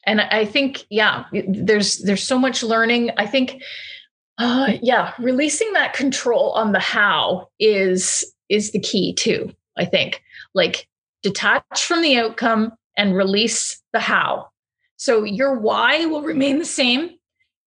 And 0.05 0.21
I 0.21 0.45
think 0.45 0.85
yeah, 0.91 1.25
there's 1.49 2.01
there's 2.01 2.23
so 2.23 2.39
much 2.39 2.63
learning. 2.63 3.11
I 3.17 3.25
think 3.25 3.63
uh, 4.37 4.75
yeah, 4.83 5.15
releasing 5.19 5.73
that 5.73 5.95
control 5.95 6.51
on 6.51 6.73
the 6.73 6.81
how 6.81 7.49
is 7.59 8.31
is 8.51 8.73
the 8.73 8.81
key 8.81 9.15
too. 9.15 9.55
I 9.75 9.87
think 9.87 10.23
like 10.53 10.87
detach 11.23 11.83
from 11.83 12.03
the 12.03 12.19
outcome 12.19 12.73
and 12.99 13.17
release 13.17 13.83
the 13.95 14.01
how. 14.01 14.51
So 14.99 15.25
your 15.25 15.59
why 15.59 16.05
will 16.07 16.23
remain 16.23 16.59
the 16.59 16.65
same. 16.65 17.11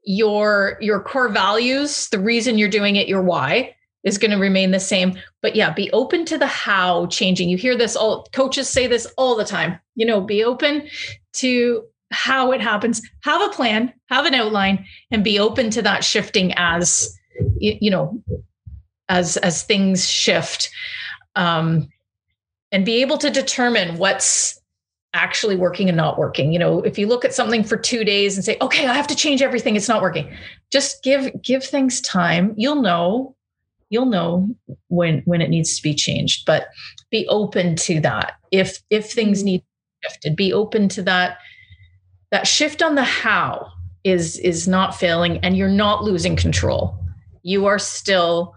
Your 0.03 0.77
your 0.81 1.01
core 1.01 1.29
values, 1.29 2.09
the 2.09 2.19
reason 2.19 2.57
you're 2.57 2.69
doing 2.69 2.95
it, 2.95 3.07
your 3.07 3.21
why 3.21 3.75
is 4.03 4.17
going 4.17 4.31
to 4.31 4.37
remain 4.37 4.71
the 4.71 4.79
same. 4.79 5.17
But 5.41 5.55
yeah, 5.55 5.71
be 5.71 5.91
open 5.91 6.25
to 6.25 6.37
the 6.37 6.47
how 6.47 7.05
changing. 7.07 7.49
You 7.49 7.57
hear 7.57 7.77
this 7.77 7.95
all 7.95 8.27
coaches 8.33 8.67
say 8.67 8.87
this 8.87 9.05
all 9.17 9.35
the 9.35 9.45
time. 9.45 9.79
You 9.95 10.05
know, 10.05 10.21
be 10.21 10.43
open 10.43 10.87
to 11.33 11.83
how 12.11 12.51
it 12.51 12.61
happens. 12.61 13.01
Have 13.23 13.41
a 13.41 13.53
plan, 13.53 13.93
have 14.09 14.25
an 14.25 14.33
outline, 14.33 14.85
and 15.11 15.23
be 15.23 15.39
open 15.39 15.69
to 15.71 15.81
that 15.83 16.03
shifting 16.03 16.53
as 16.57 17.15
you 17.59 17.91
know, 17.91 18.21
as 19.07 19.37
as 19.37 19.63
things 19.63 20.07
shift. 20.09 20.69
Um, 21.35 21.87
and 22.73 22.85
be 22.85 23.01
able 23.01 23.17
to 23.19 23.29
determine 23.29 23.97
what's 23.97 24.60
actually 25.13 25.55
working 25.55 25.89
and 25.89 25.97
not 25.97 26.17
working. 26.17 26.53
You 26.53 26.59
know, 26.59 26.79
if 26.79 26.97
you 26.97 27.07
look 27.07 27.25
at 27.25 27.33
something 27.33 27.63
for 27.63 27.77
2 27.77 28.03
days 28.03 28.37
and 28.37 28.45
say, 28.45 28.57
"Okay, 28.61 28.87
I 28.87 28.93
have 28.93 29.07
to 29.07 29.15
change 29.15 29.41
everything, 29.41 29.75
it's 29.75 29.89
not 29.89 30.01
working." 30.01 30.29
Just 30.71 31.03
give 31.03 31.29
give 31.41 31.63
things 31.63 32.01
time. 32.01 32.53
You'll 32.57 32.81
know 32.81 33.35
you'll 33.91 34.05
know 34.05 34.49
when 34.87 35.21
when 35.25 35.41
it 35.41 35.49
needs 35.49 35.75
to 35.75 35.83
be 35.83 35.93
changed, 35.93 36.45
but 36.45 36.69
be 37.11 37.27
open 37.27 37.75
to 37.75 37.99
that. 37.99 38.33
If 38.51 38.81
if 38.89 39.11
things 39.11 39.39
mm-hmm. 39.39 39.45
need 39.45 39.63
shifted, 40.03 40.35
be 40.35 40.51
open 40.51 40.89
to 40.89 41.03
that 41.03 41.37
that 42.31 42.47
shift 42.47 42.81
on 42.81 42.95
the 42.95 43.03
how 43.03 43.67
is 44.03 44.37
is 44.39 44.67
not 44.67 44.95
failing 44.95 45.37
and 45.39 45.55
you're 45.55 45.67
not 45.67 46.03
losing 46.03 46.35
control. 46.35 46.97
You 47.43 47.65
are 47.67 47.77
still 47.77 48.55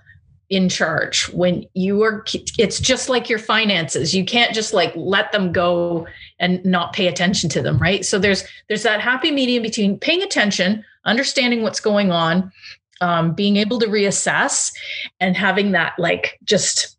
in 0.51 0.69
charge 0.69 1.29
when 1.31 1.67
you 1.75 2.03
are 2.03 2.25
it's 2.59 2.79
just 2.79 3.09
like 3.09 3.29
your 3.29 3.39
finances. 3.39 4.15
You 4.15 4.25
can't 4.25 4.55
just 4.55 4.75
like 4.75 4.93
let 4.95 5.33
them 5.33 5.53
go 5.53 6.07
and 6.39 6.65
not 6.65 6.93
pay 6.93 7.07
attention 7.07 7.49
to 7.51 7.63
them 7.63 7.79
right? 7.79 8.05
So 8.05 8.19
there's 8.19 8.45
there's 8.69 8.83
that 8.83 9.01
happy 9.01 9.31
medium 9.31 9.63
between 9.63 9.99
paying 9.99 10.23
attention 10.23 10.85
understanding 11.05 11.63
what's 11.63 11.81
going 11.81 12.11
on 12.11 12.53
um, 13.01 13.35
being 13.35 13.57
able 13.57 13.79
to 13.81 13.87
reassess 13.87 14.73
and 15.21 15.37
having 15.37 15.73
that 15.73 15.95
like 15.99 16.39
just 16.45 16.97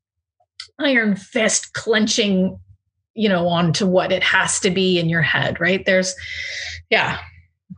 iron 0.79 1.15
fist 1.15 1.73
clenching 1.73 2.59
you 3.13 3.29
know 3.29 3.47
onto 3.47 3.87
what 3.87 4.11
it 4.11 4.21
has 4.21 4.59
to 4.59 4.69
be 4.69 4.99
in 4.99 5.07
your 5.07 5.21
head 5.21 5.59
right? 5.59 5.85
There's 5.85 6.15
yeah. 6.89 7.19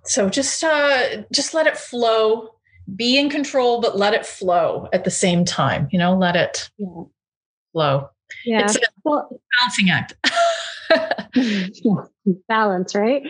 So 0.05 0.29
just 0.29 0.63
uh 0.63 1.23
just 1.31 1.53
let 1.53 1.67
it 1.67 1.77
flow 1.77 2.56
be 2.95 3.17
in 3.17 3.29
control, 3.29 3.81
but 3.81 3.97
let 3.97 4.13
it 4.13 4.25
flow 4.25 4.87
at 4.93 5.03
the 5.03 5.11
same 5.11 5.45
time. 5.45 5.87
You 5.91 5.99
know, 5.99 6.15
let 6.15 6.35
it 6.35 6.69
yeah. 6.77 7.03
flow. 7.73 8.09
Yeah. 8.45 8.63
It's 8.63 8.75
a 8.75 8.79
well, 9.03 9.41
balancing 9.59 9.89
act. 9.89 10.15
Balance, 12.47 12.95
right? 12.95 13.23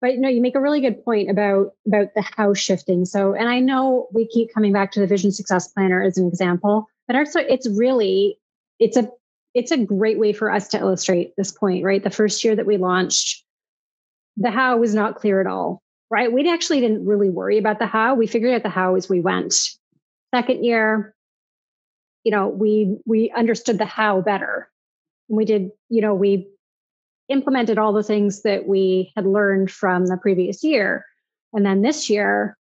But 0.00 0.14
you 0.14 0.20
know, 0.20 0.28
you 0.28 0.40
make 0.40 0.54
a 0.54 0.60
really 0.60 0.80
good 0.80 1.04
point 1.04 1.30
about 1.30 1.72
about 1.86 2.14
the 2.14 2.22
how 2.36 2.54
shifting. 2.54 3.04
So, 3.04 3.34
and 3.34 3.48
I 3.48 3.60
know 3.60 4.08
we 4.12 4.26
keep 4.26 4.52
coming 4.52 4.72
back 4.72 4.92
to 4.92 5.00
the 5.00 5.06
Vision 5.06 5.32
Success 5.32 5.68
Planner 5.68 6.02
as 6.02 6.18
an 6.18 6.26
example, 6.26 6.86
but 7.06 7.16
also 7.16 7.40
it's 7.40 7.68
really 7.68 8.38
it's 8.78 8.96
a 8.96 9.08
it's 9.54 9.70
a 9.70 9.78
great 9.78 10.18
way 10.18 10.32
for 10.32 10.50
us 10.50 10.68
to 10.68 10.78
illustrate 10.78 11.34
this 11.36 11.50
point, 11.50 11.82
right? 11.82 12.02
The 12.02 12.10
first 12.10 12.44
year 12.44 12.54
that 12.56 12.66
we 12.66 12.76
launched, 12.76 13.42
the 14.36 14.50
how 14.50 14.76
was 14.76 14.94
not 14.94 15.16
clear 15.16 15.40
at 15.40 15.46
all 15.46 15.82
right? 16.10 16.32
We 16.32 16.50
actually 16.50 16.80
didn't 16.80 17.06
really 17.06 17.30
worry 17.30 17.58
about 17.58 17.78
the 17.78 17.86
how. 17.86 18.14
We 18.14 18.26
figured 18.26 18.54
out 18.54 18.62
the 18.62 18.68
how 18.68 18.94
as 18.94 19.08
we 19.08 19.20
went. 19.20 19.54
Second 20.34 20.64
year, 20.64 21.14
you 22.24 22.32
know, 22.32 22.48
we 22.48 22.98
we 23.06 23.30
understood 23.30 23.78
the 23.78 23.86
how 23.86 24.20
better. 24.20 24.70
And 25.28 25.36
we 25.36 25.44
did, 25.44 25.70
you 25.88 26.00
know, 26.00 26.14
we 26.14 26.48
implemented 27.28 27.78
all 27.78 27.92
the 27.92 28.02
things 28.02 28.42
that 28.42 28.66
we 28.66 29.12
had 29.16 29.26
learned 29.26 29.70
from 29.70 30.06
the 30.06 30.16
previous 30.16 30.62
year. 30.62 31.04
And 31.52 31.64
then 31.64 31.82
this 31.82 32.08
year, 32.08 32.56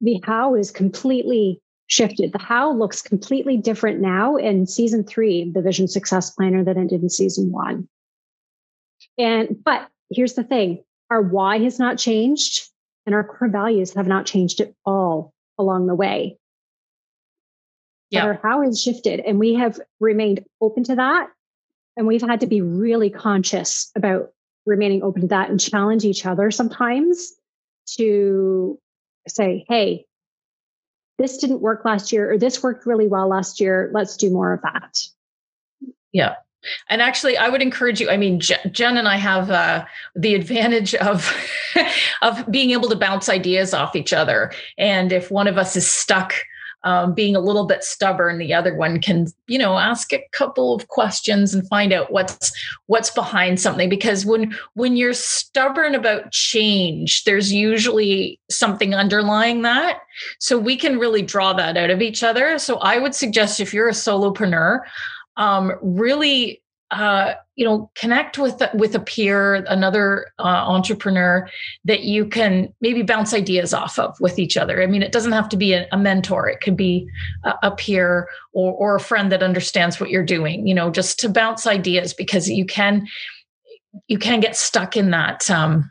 the 0.00 0.20
how 0.24 0.54
is 0.54 0.70
completely 0.70 1.60
shifted. 1.86 2.32
The 2.32 2.38
how 2.38 2.72
looks 2.72 3.02
completely 3.02 3.56
different 3.56 4.00
now 4.00 4.36
in 4.36 4.66
season 4.66 5.04
three, 5.04 5.50
the 5.50 5.62
Vision 5.62 5.88
Success 5.88 6.30
Planner, 6.30 6.64
than 6.64 6.78
it 6.78 6.88
did 6.88 7.02
in 7.02 7.08
season 7.10 7.50
one. 7.50 7.88
And 9.18 9.56
but 9.64 9.88
here's 10.10 10.34
the 10.34 10.44
thing 10.44 10.82
our 11.10 11.20
why 11.20 11.58
has 11.58 11.78
not 11.78 11.98
changed 11.98 12.69
and 13.06 13.14
our 13.14 13.24
core 13.24 13.48
values 13.48 13.94
have 13.94 14.06
not 14.06 14.26
changed 14.26 14.60
at 14.60 14.72
all 14.84 15.32
along 15.58 15.86
the 15.86 15.94
way. 15.94 16.38
Yeah. 18.10 18.24
Our 18.24 18.40
how 18.42 18.62
has 18.62 18.80
shifted 18.80 19.20
and 19.20 19.38
we 19.38 19.54
have 19.54 19.80
remained 20.00 20.44
open 20.60 20.84
to 20.84 20.96
that. 20.96 21.28
And 21.96 22.06
we've 22.06 22.22
had 22.22 22.40
to 22.40 22.46
be 22.46 22.60
really 22.60 23.10
conscious 23.10 23.90
about 23.94 24.32
remaining 24.66 25.02
open 25.02 25.22
to 25.22 25.28
that 25.28 25.50
and 25.50 25.60
challenge 25.60 26.04
each 26.04 26.26
other 26.26 26.50
sometimes 26.50 27.32
to 27.96 28.78
say, 29.28 29.64
hey, 29.68 30.06
this 31.18 31.36
didn't 31.36 31.60
work 31.60 31.84
last 31.84 32.12
year, 32.12 32.32
or 32.32 32.38
this 32.38 32.62
worked 32.62 32.86
really 32.86 33.06
well 33.06 33.28
last 33.28 33.60
year. 33.60 33.90
Let's 33.92 34.16
do 34.16 34.30
more 34.30 34.54
of 34.54 34.62
that. 34.62 35.06
Yeah. 36.12 36.36
And 36.88 37.00
actually, 37.00 37.36
I 37.36 37.48
would 37.48 37.62
encourage 37.62 38.00
you. 38.00 38.10
I 38.10 38.16
mean, 38.16 38.40
Jen 38.40 38.96
and 38.96 39.08
I 39.08 39.16
have 39.16 39.50
uh, 39.50 39.84
the 40.14 40.34
advantage 40.34 40.94
of 40.96 41.32
of 42.22 42.50
being 42.50 42.70
able 42.70 42.88
to 42.88 42.96
bounce 42.96 43.28
ideas 43.28 43.72
off 43.72 43.96
each 43.96 44.12
other. 44.12 44.52
And 44.76 45.12
if 45.12 45.30
one 45.30 45.46
of 45.46 45.58
us 45.58 45.76
is 45.76 45.90
stuck 45.90 46.34
um, 46.82 47.12
being 47.12 47.36
a 47.36 47.40
little 47.40 47.66
bit 47.66 47.84
stubborn, 47.84 48.38
the 48.38 48.54
other 48.54 48.74
one 48.74 49.00
can, 49.00 49.26
you 49.46 49.58
know, 49.58 49.78
ask 49.78 50.12
a 50.12 50.24
couple 50.32 50.74
of 50.74 50.88
questions 50.88 51.52
and 51.52 51.68
find 51.68 51.92
out 51.92 52.10
what's 52.10 52.52
what's 52.86 53.10
behind 53.10 53.60
something. 53.60 53.88
Because 53.88 54.24
when 54.24 54.56
when 54.74 54.96
you're 54.96 55.12
stubborn 55.12 55.94
about 55.94 56.32
change, 56.32 57.24
there's 57.24 57.52
usually 57.52 58.40
something 58.50 58.94
underlying 58.94 59.62
that. 59.62 60.00
So 60.38 60.58
we 60.58 60.76
can 60.76 60.98
really 60.98 61.22
draw 61.22 61.52
that 61.52 61.76
out 61.76 61.90
of 61.90 62.00
each 62.00 62.22
other. 62.22 62.58
So 62.58 62.76
I 62.78 62.98
would 62.98 63.14
suggest 63.14 63.60
if 63.60 63.74
you're 63.74 63.88
a 63.88 63.92
solopreneur 63.92 64.80
um, 65.40 65.72
really 65.82 66.62
uh, 66.90 67.34
you 67.54 67.64
know 67.64 67.90
connect 67.94 68.36
with 68.36 68.60
with 68.74 68.94
a 68.94 69.00
peer 69.00 69.54
another 69.68 70.26
uh, 70.38 70.42
entrepreneur 70.42 71.48
that 71.84 72.02
you 72.02 72.26
can 72.26 72.72
maybe 72.80 73.02
bounce 73.02 73.32
ideas 73.32 73.72
off 73.72 73.98
of 73.98 74.16
with 74.20 74.38
each 74.38 74.56
other. 74.56 74.82
I 74.82 74.86
mean 74.86 75.02
it 75.02 75.12
doesn't 75.12 75.32
have 75.32 75.48
to 75.50 75.56
be 75.56 75.72
a, 75.72 75.86
a 75.92 75.96
mentor. 75.96 76.48
It 76.48 76.60
could 76.60 76.76
be 76.76 77.08
a, 77.44 77.54
a, 77.64 77.70
peer 77.70 78.28
or, 78.52 78.72
or 78.74 78.96
a 78.96 79.00
friend 79.00 79.30
that 79.30 79.42
understands 79.42 80.00
what 80.00 80.10
you're 80.10 80.24
doing 80.24 80.66
you 80.66 80.74
know 80.74 80.90
just 80.90 81.18
to 81.20 81.28
bounce 81.28 81.66
ideas 81.66 82.12
because 82.12 82.50
you 82.50 82.66
can 82.66 83.06
you 84.08 84.18
can 84.18 84.40
get 84.40 84.56
stuck 84.56 84.96
in 84.96 85.10
that 85.10 85.48
um, 85.48 85.90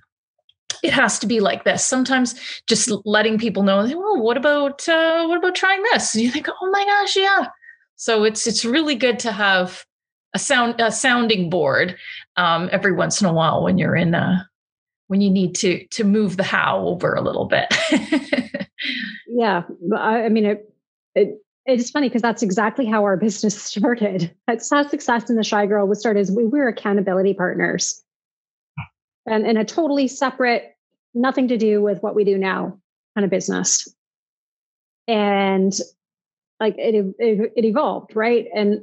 it 0.83 0.93
has 0.93 1.17
to 1.19 1.27
be 1.27 1.39
like 1.39 1.63
this. 1.63 1.85
Sometimes 1.85 2.35
just 2.67 2.91
letting 3.05 3.37
people 3.37 3.63
know 3.63 3.85
well 3.85 4.21
what 4.21 4.35
about 4.35 4.87
uh, 4.89 5.25
what 5.27 5.37
about 5.37 5.55
trying 5.55 5.81
this? 5.93 6.13
And 6.13 6.23
you 6.23 6.29
think 6.29 6.47
oh 6.49 6.69
my 6.71 6.83
gosh 6.83 7.15
yeah 7.15 7.47
so 7.99 8.23
it's 8.23 8.47
it's 8.47 8.63
really 8.63 8.95
good 8.95 9.19
to 9.19 9.31
have 9.31 9.85
a 10.33 10.39
sound 10.39 10.79
a 10.79 10.89
sounding 10.89 11.49
board 11.49 11.97
um, 12.37 12.69
every 12.71 12.93
once 12.93 13.19
in 13.19 13.27
a 13.27 13.33
while 13.33 13.61
when 13.61 13.77
you're 13.77 13.95
in 13.95 14.15
a 14.15 14.49
when 15.07 15.19
you 15.19 15.29
need 15.29 15.53
to 15.55 15.85
to 15.87 16.05
move 16.05 16.37
the 16.37 16.43
how 16.43 16.79
over 16.79 17.13
a 17.13 17.21
little 17.21 17.45
bit. 17.45 17.67
yeah, 19.27 19.63
I, 19.97 20.23
I 20.23 20.29
mean 20.29 20.45
it, 20.45 20.73
it 21.13 21.43
it's 21.65 21.91
funny 21.91 22.07
because 22.07 22.21
that's 22.21 22.41
exactly 22.41 22.85
how 22.85 23.03
our 23.03 23.17
business 23.17 23.61
started. 23.61 24.33
That's 24.47 24.69
how 24.69 24.87
success 24.87 25.29
in 25.29 25.35
the 25.35 25.43
Shy 25.43 25.65
Girl 25.65 25.85
was 25.85 25.99
started. 25.99 26.21
Is 26.21 26.31
we, 26.31 26.45
we 26.45 26.57
were 26.57 26.69
accountability 26.69 27.33
partners, 27.33 28.01
and 29.25 29.45
in 29.45 29.57
a 29.57 29.65
totally 29.65 30.07
separate, 30.07 30.73
nothing 31.13 31.49
to 31.49 31.57
do 31.57 31.81
with 31.81 32.01
what 32.01 32.15
we 32.15 32.23
do 32.23 32.37
now 32.37 32.79
kind 33.13 33.25
of 33.25 33.29
business. 33.29 33.93
And 35.05 35.73
like 36.59 36.75
it, 36.77 37.15
it, 37.19 37.53
it 37.55 37.65
evolved, 37.65 38.15
right? 38.15 38.47
And 38.53 38.81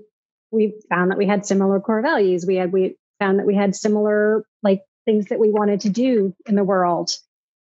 we 0.50 0.74
found 0.88 1.10
that 1.10 1.18
we 1.18 1.26
had 1.26 1.44
similar 1.44 1.80
core 1.80 2.02
values. 2.02 2.44
We 2.46 2.56
had 2.56 2.72
we 2.72 2.96
found 3.18 3.38
that 3.38 3.46
we 3.46 3.54
had 3.54 3.74
similar 3.74 4.44
like 4.62 4.82
things 5.04 5.26
that 5.26 5.38
we 5.38 5.50
wanted 5.50 5.80
to 5.82 5.90
do 5.90 6.34
in 6.46 6.54
the 6.54 6.64
world, 6.64 7.10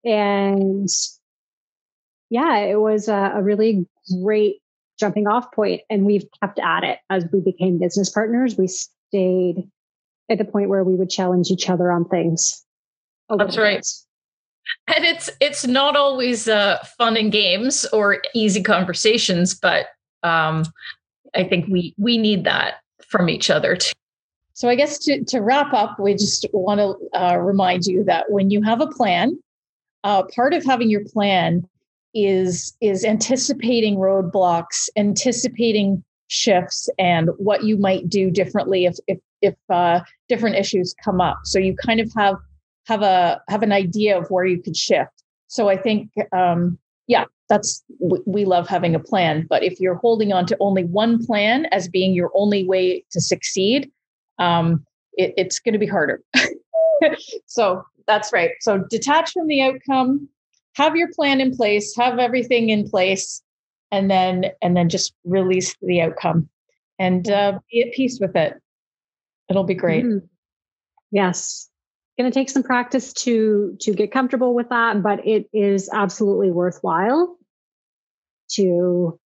and 0.04 0.90
yeah, 2.30 2.58
it 2.58 2.80
was 2.80 3.08
a, 3.08 3.34
a 3.36 3.42
really 3.42 3.88
great 4.22 4.58
jumping 5.00 5.28
off 5.28 5.52
point, 5.52 5.82
and 5.90 6.06
we've 6.06 6.26
kept 6.42 6.60
at 6.60 6.84
it 6.84 7.00
as 7.10 7.26
we 7.32 7.40
became 7.42 7.80
business 7.80 8.10
partners. 8.10 8.58
We 8.58 8.68
stayed 8.68 9.70
at 10.30 10.38
the 10.38 10.46
point 10.46 10.70
where 10.70 10.84
we 10.84 10.96
would 10.96 11.10
challenge 11.10 11.50
each 11.50 11.70
other 11.70 11.92
on 11.92 12.06
things. 12.06 12.64
That's 13.30 13.58
right 13.58 13.86
and 14.88 15.06
it's 15.06 15.30
it's 15.40 15.66
not 15.66 15.96
always 15.96 16.48
uh, 16.48 16.78
fun 16.98 17.18
and 17.18 17.32
games 17.32 17.86
or 17.94 18.22
easy 18.34 18.62
conversations 18.62 19.54
but 19.54 19.88
um, 20.24 20.64
I 21.36 21.44
think 21.44 21.68
we 21.68 21.94
we 21.98 22.18
need 22.18 22.44
that 22.46 22.76
from 23.08 23.30
each 23.30 23.50
other 23.50 23.76
too. 23.76 23.94
So 24.54 24.70
I 24.70 24.76
guess 24.76 25.00
to 25.00 25.24
to 25.26 25.40
wrap 25.40 25.74
up, 25.74 26.00
we 26.00 26.14
just 26.14 26.46
want 26.54 26.80
to 26.80 27.20
uh, 27.20 27.38
remind 27.38 27.86
you 27.86 28.04
that 28.06 28.32
when 28.32 28.50
you 28.50 28.62
have 28.62 28.82
a 28.82 28.88
plan, 28.88 29.38
uh, 30.04 30.24
part 30.36 30.54
of 30.54 30.64
having 30.64 30.90
your 30.90 31.04
plan 31.06 31.68
is 32.14 32.76
is 32.82 33.04
anticipating 33.04 33.96
roadblocks, 33.96 34.90
anticipating 34.96 36.04
shifts, 36.28 36.90
and 37.00 37.30
what 37.38 37.64
you 37.64 37.78
might 37.78 38.10
do 38.10 38.30
differently 38.30 38.86
if 38.86 38.98
if 39.08 39.20
if 39.42 39.56
uh, 39.70 40.02
different 40.30 40.56
issues 40.56 40.96
come 41.04 41.20
up. 41.20 41.40
So 41.46 41.58
you 41.60 41.76
kind 41.76 42.00
of 42.00 42.12
have 42.16 42.36
have 42.86 43.02
a 43.02 43.42
have 43.50 43.64
an 43.64 43.72
idea 43.72 44.18
of 44.18 44.28
where 44.30 44.46
you 44.46 44.62
could 44.62 44.78
shift. 44.78 45.24
So 45.48 45.68
I 45.68 45.78
think 45.78 46.12
um, 46.32 46.78
yeah, 47.08 47.26
that's 47.50 47.84
we 48.00 48.46
love 48.46 48.68
having 48.68 48.96
a 48.96 49.00
plan. 49.00 49.46
But 49.50 49.64
if 49.64 49.80
you're 49.80 49.96
holding 49.96 50.34
on 50.34 50.46
to 50.48 50.58
only 50.60 50.86
one 50.86 51.24
plan 51.24 51.66
as 51.72 51.88
being 51.88 52.14
your 52.14 52.32
only 52.34 52.66
way 52.66 53.04
to 53.12 53.22
succeed, 53.22 53.92
um, 54.40 54.86
it, 55.14 55.34
it's 55.38 55.60
going 55.60 55.74
to 55.74 55.80
be 55.80 55.88
harder. 55.88 56.22
so 57.46 57.84
that's 58.08 58.32
right. 58.34 58.52
So 58.62 58.80
detach 58.90 59.32
from 59.32 59.48
the 59.48 59.62
outcome, 59.62 60.28
have 60.76 60.96
your 60.96 61.12
plan 61.14 61.42
in 61.42 61.56
place, 61.56 61.96
have 61.98 62.20
everything 62.20 62.70
in 62.70 62.90
place, 62.90 63.42
and 63.92 64.10
then 64.10 64.46
and 64.62 64.76
then 64.76 64.90
just 64.90 65.14
release 65.24 65.76
the 65.82 66.02
outcome 66.02 66.50
and 67.00 67.30
uh, 67.30 67.60
be 67.72 67.84
at 67.84 67.94
peace 67.94 68.20
with 68.20 68.36
it. 68.36 68.60
It'll 69.50 69.64
be 69.64 69.76
great. 69.76 70.06
Mm-hmm. 70.06 70.26
Yes, 71.12 71.70
going 72.18 72.30
to 72.30 72.34
take 72.34 72.50
some 72.50 72.64
practice 72.64 73.14
to 73.14 73.78
to 73.82 73.94
get 73.94 74.12
comfortable 74.12 74.54
with 74.54 74.70
that, 74.70 75.02
but 75.02 75.26
it 75.26 75.50
is 75.54 75.90
absolutely 75.92 76.52
worthwhile 76.52 77.38
to 78.52 79.20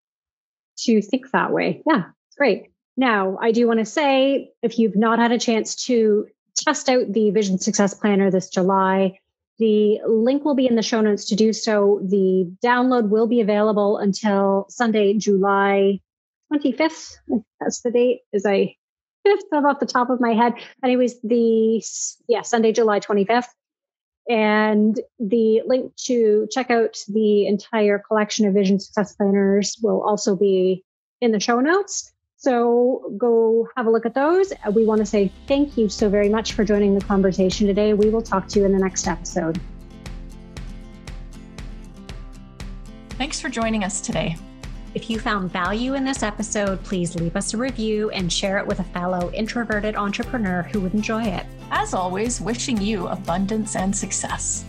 to 0.79 1.01
think 1.01 1.32
that 1.32 1.51
way. 1.51 1.82
Yeah, 1.88 2.03
great. 2.38 2.72
Now, 2.96 3.38
I 3.41 3.51
do 3.51 3.67
want 3.67 3.79
to 3.79 3.86
say 3.86 4.51
if 4.63 4.79
you've 4.79 4.96
not 4.96 5.20
had 5.20 5.32
a 5.32 5.39
chance 5.39 5.75
to 5.86 6.27
test 6.56 6.89
out 6.89 7.12
the 7.12 7.29
Vision 7.32 7.60
Success 7.60 7.94
Planner 7.94 8.32
this 8.32 8.50
July, 8.50 9.20
the 9.60 10.00
link 10.08 10.46
will 10.46 10.56
be 10.56 10.67
in 10.67 10.75
the 10.75 10.82
show 10.82 11.01
notes 11.01 11.25
to 11.25 11.36
do 11.36 11.53
so. 11.53 12.01
The 12.03 12.51
download 12.63 13.10
will 13.10 13.27
be 13.27 13.41
available 13.41 13.98
until 13.98 14.65
Sunday, 14.70 15.13
July 15.13 16.00
25th. 16.51 17.17
That's 17.60 17.82
the 17.82 17.91
date, 17.91 18.22
as 18.34 18.46
I 18.46 18.75
fifth 19.27 19.65
off 19.65 19.79
the 19.79 19.86
top 19.86 20.10
of 20.10 20.19
my 20.19 20.34
head. 20.34 20.53
Anyways, 20.84 21.19
the 21.22 21.84
yeah, 22.27 22.41
Sunday, 22.41 22.72
July 22.72 23.00
25th. 23.00 23.48
And 24.29 25.00
the 25.19 25.62
link 25.65 25.96
to 26.05 26.48
check 26.51 26.69
out 26.69 26.98
the 27.07 27.48
entire 27.48 27.98
collection 28.00 28.46
of 28.46 28.53
Vision 28.53 28.77
Success 28.79 29.15
Planners 29.15 29.77
will 29.81 30.01
also 30.01 30.36
be 30.36 30.84
in 31.22 31.31
the 31.31 31.39
show 31.39 31.62
notes. 31.62 32.12
So 32.36 33.15
go 33.17 33.67
have 33.77 33.88
a 33.88 33.89
look 33.89 34.05
at 34.05 34.13
those. 34.13 34.51
We 34.74 34.86
want 34.86 35.00
to 35.00 35.05
say 35.05 35.31
thank 35.48 35.77
you 35.77 35.88
so 35.89 36.10
very 36.10 36.29
much 36.29 36.53
for 36.53 36.63
joining 36.63 36.93
the 36.93 37.03
conversation 37.03 37.67
today. 37.67 37.93
We 37.93 38.10
will 38.10 38.22
talk 38.22 38.48
to 38.50 38.60
you 38.60 38.65
in 38.65 38.74
the 38.74 38.79
next 38.79 39.07
episode. 39.07 39.60
Thanks 43.12 43.39
for 43.39 43.50
joining 43.50 43.84
us 43.84 44.01
today. 44.01 44.36
If 44.94 45.10
you 45.10 45.20
found 45.20 45.51
value 45.51 45.94
in 45.94 46.03
this 46.03 46.24
episode, 46.24 46.84
please 46.84 47.15
leave 47.15 47.36
us 47.36 47.53
a 47.53 47.58
review 47.58 48.10
and 48.12 48.32
share 48.32 48.58
it 48.58 48.65
with 48.65 48.79
a 48.79 48.86
fellow 48.86 49.32
introverted 49.34 49.96
entrepreneur 49.96 50.63
who 50.63 50.82
would 50.82 50.94
enjoy 50.94 51.24
it. 51.24 51.46
As 51.72 51.94
always, 51.94 52.41
wishing 52.41 52.82
you 52.82 53.08
abundance 53.08 53.75
and 53.75 53.96
success. 53.96 54.65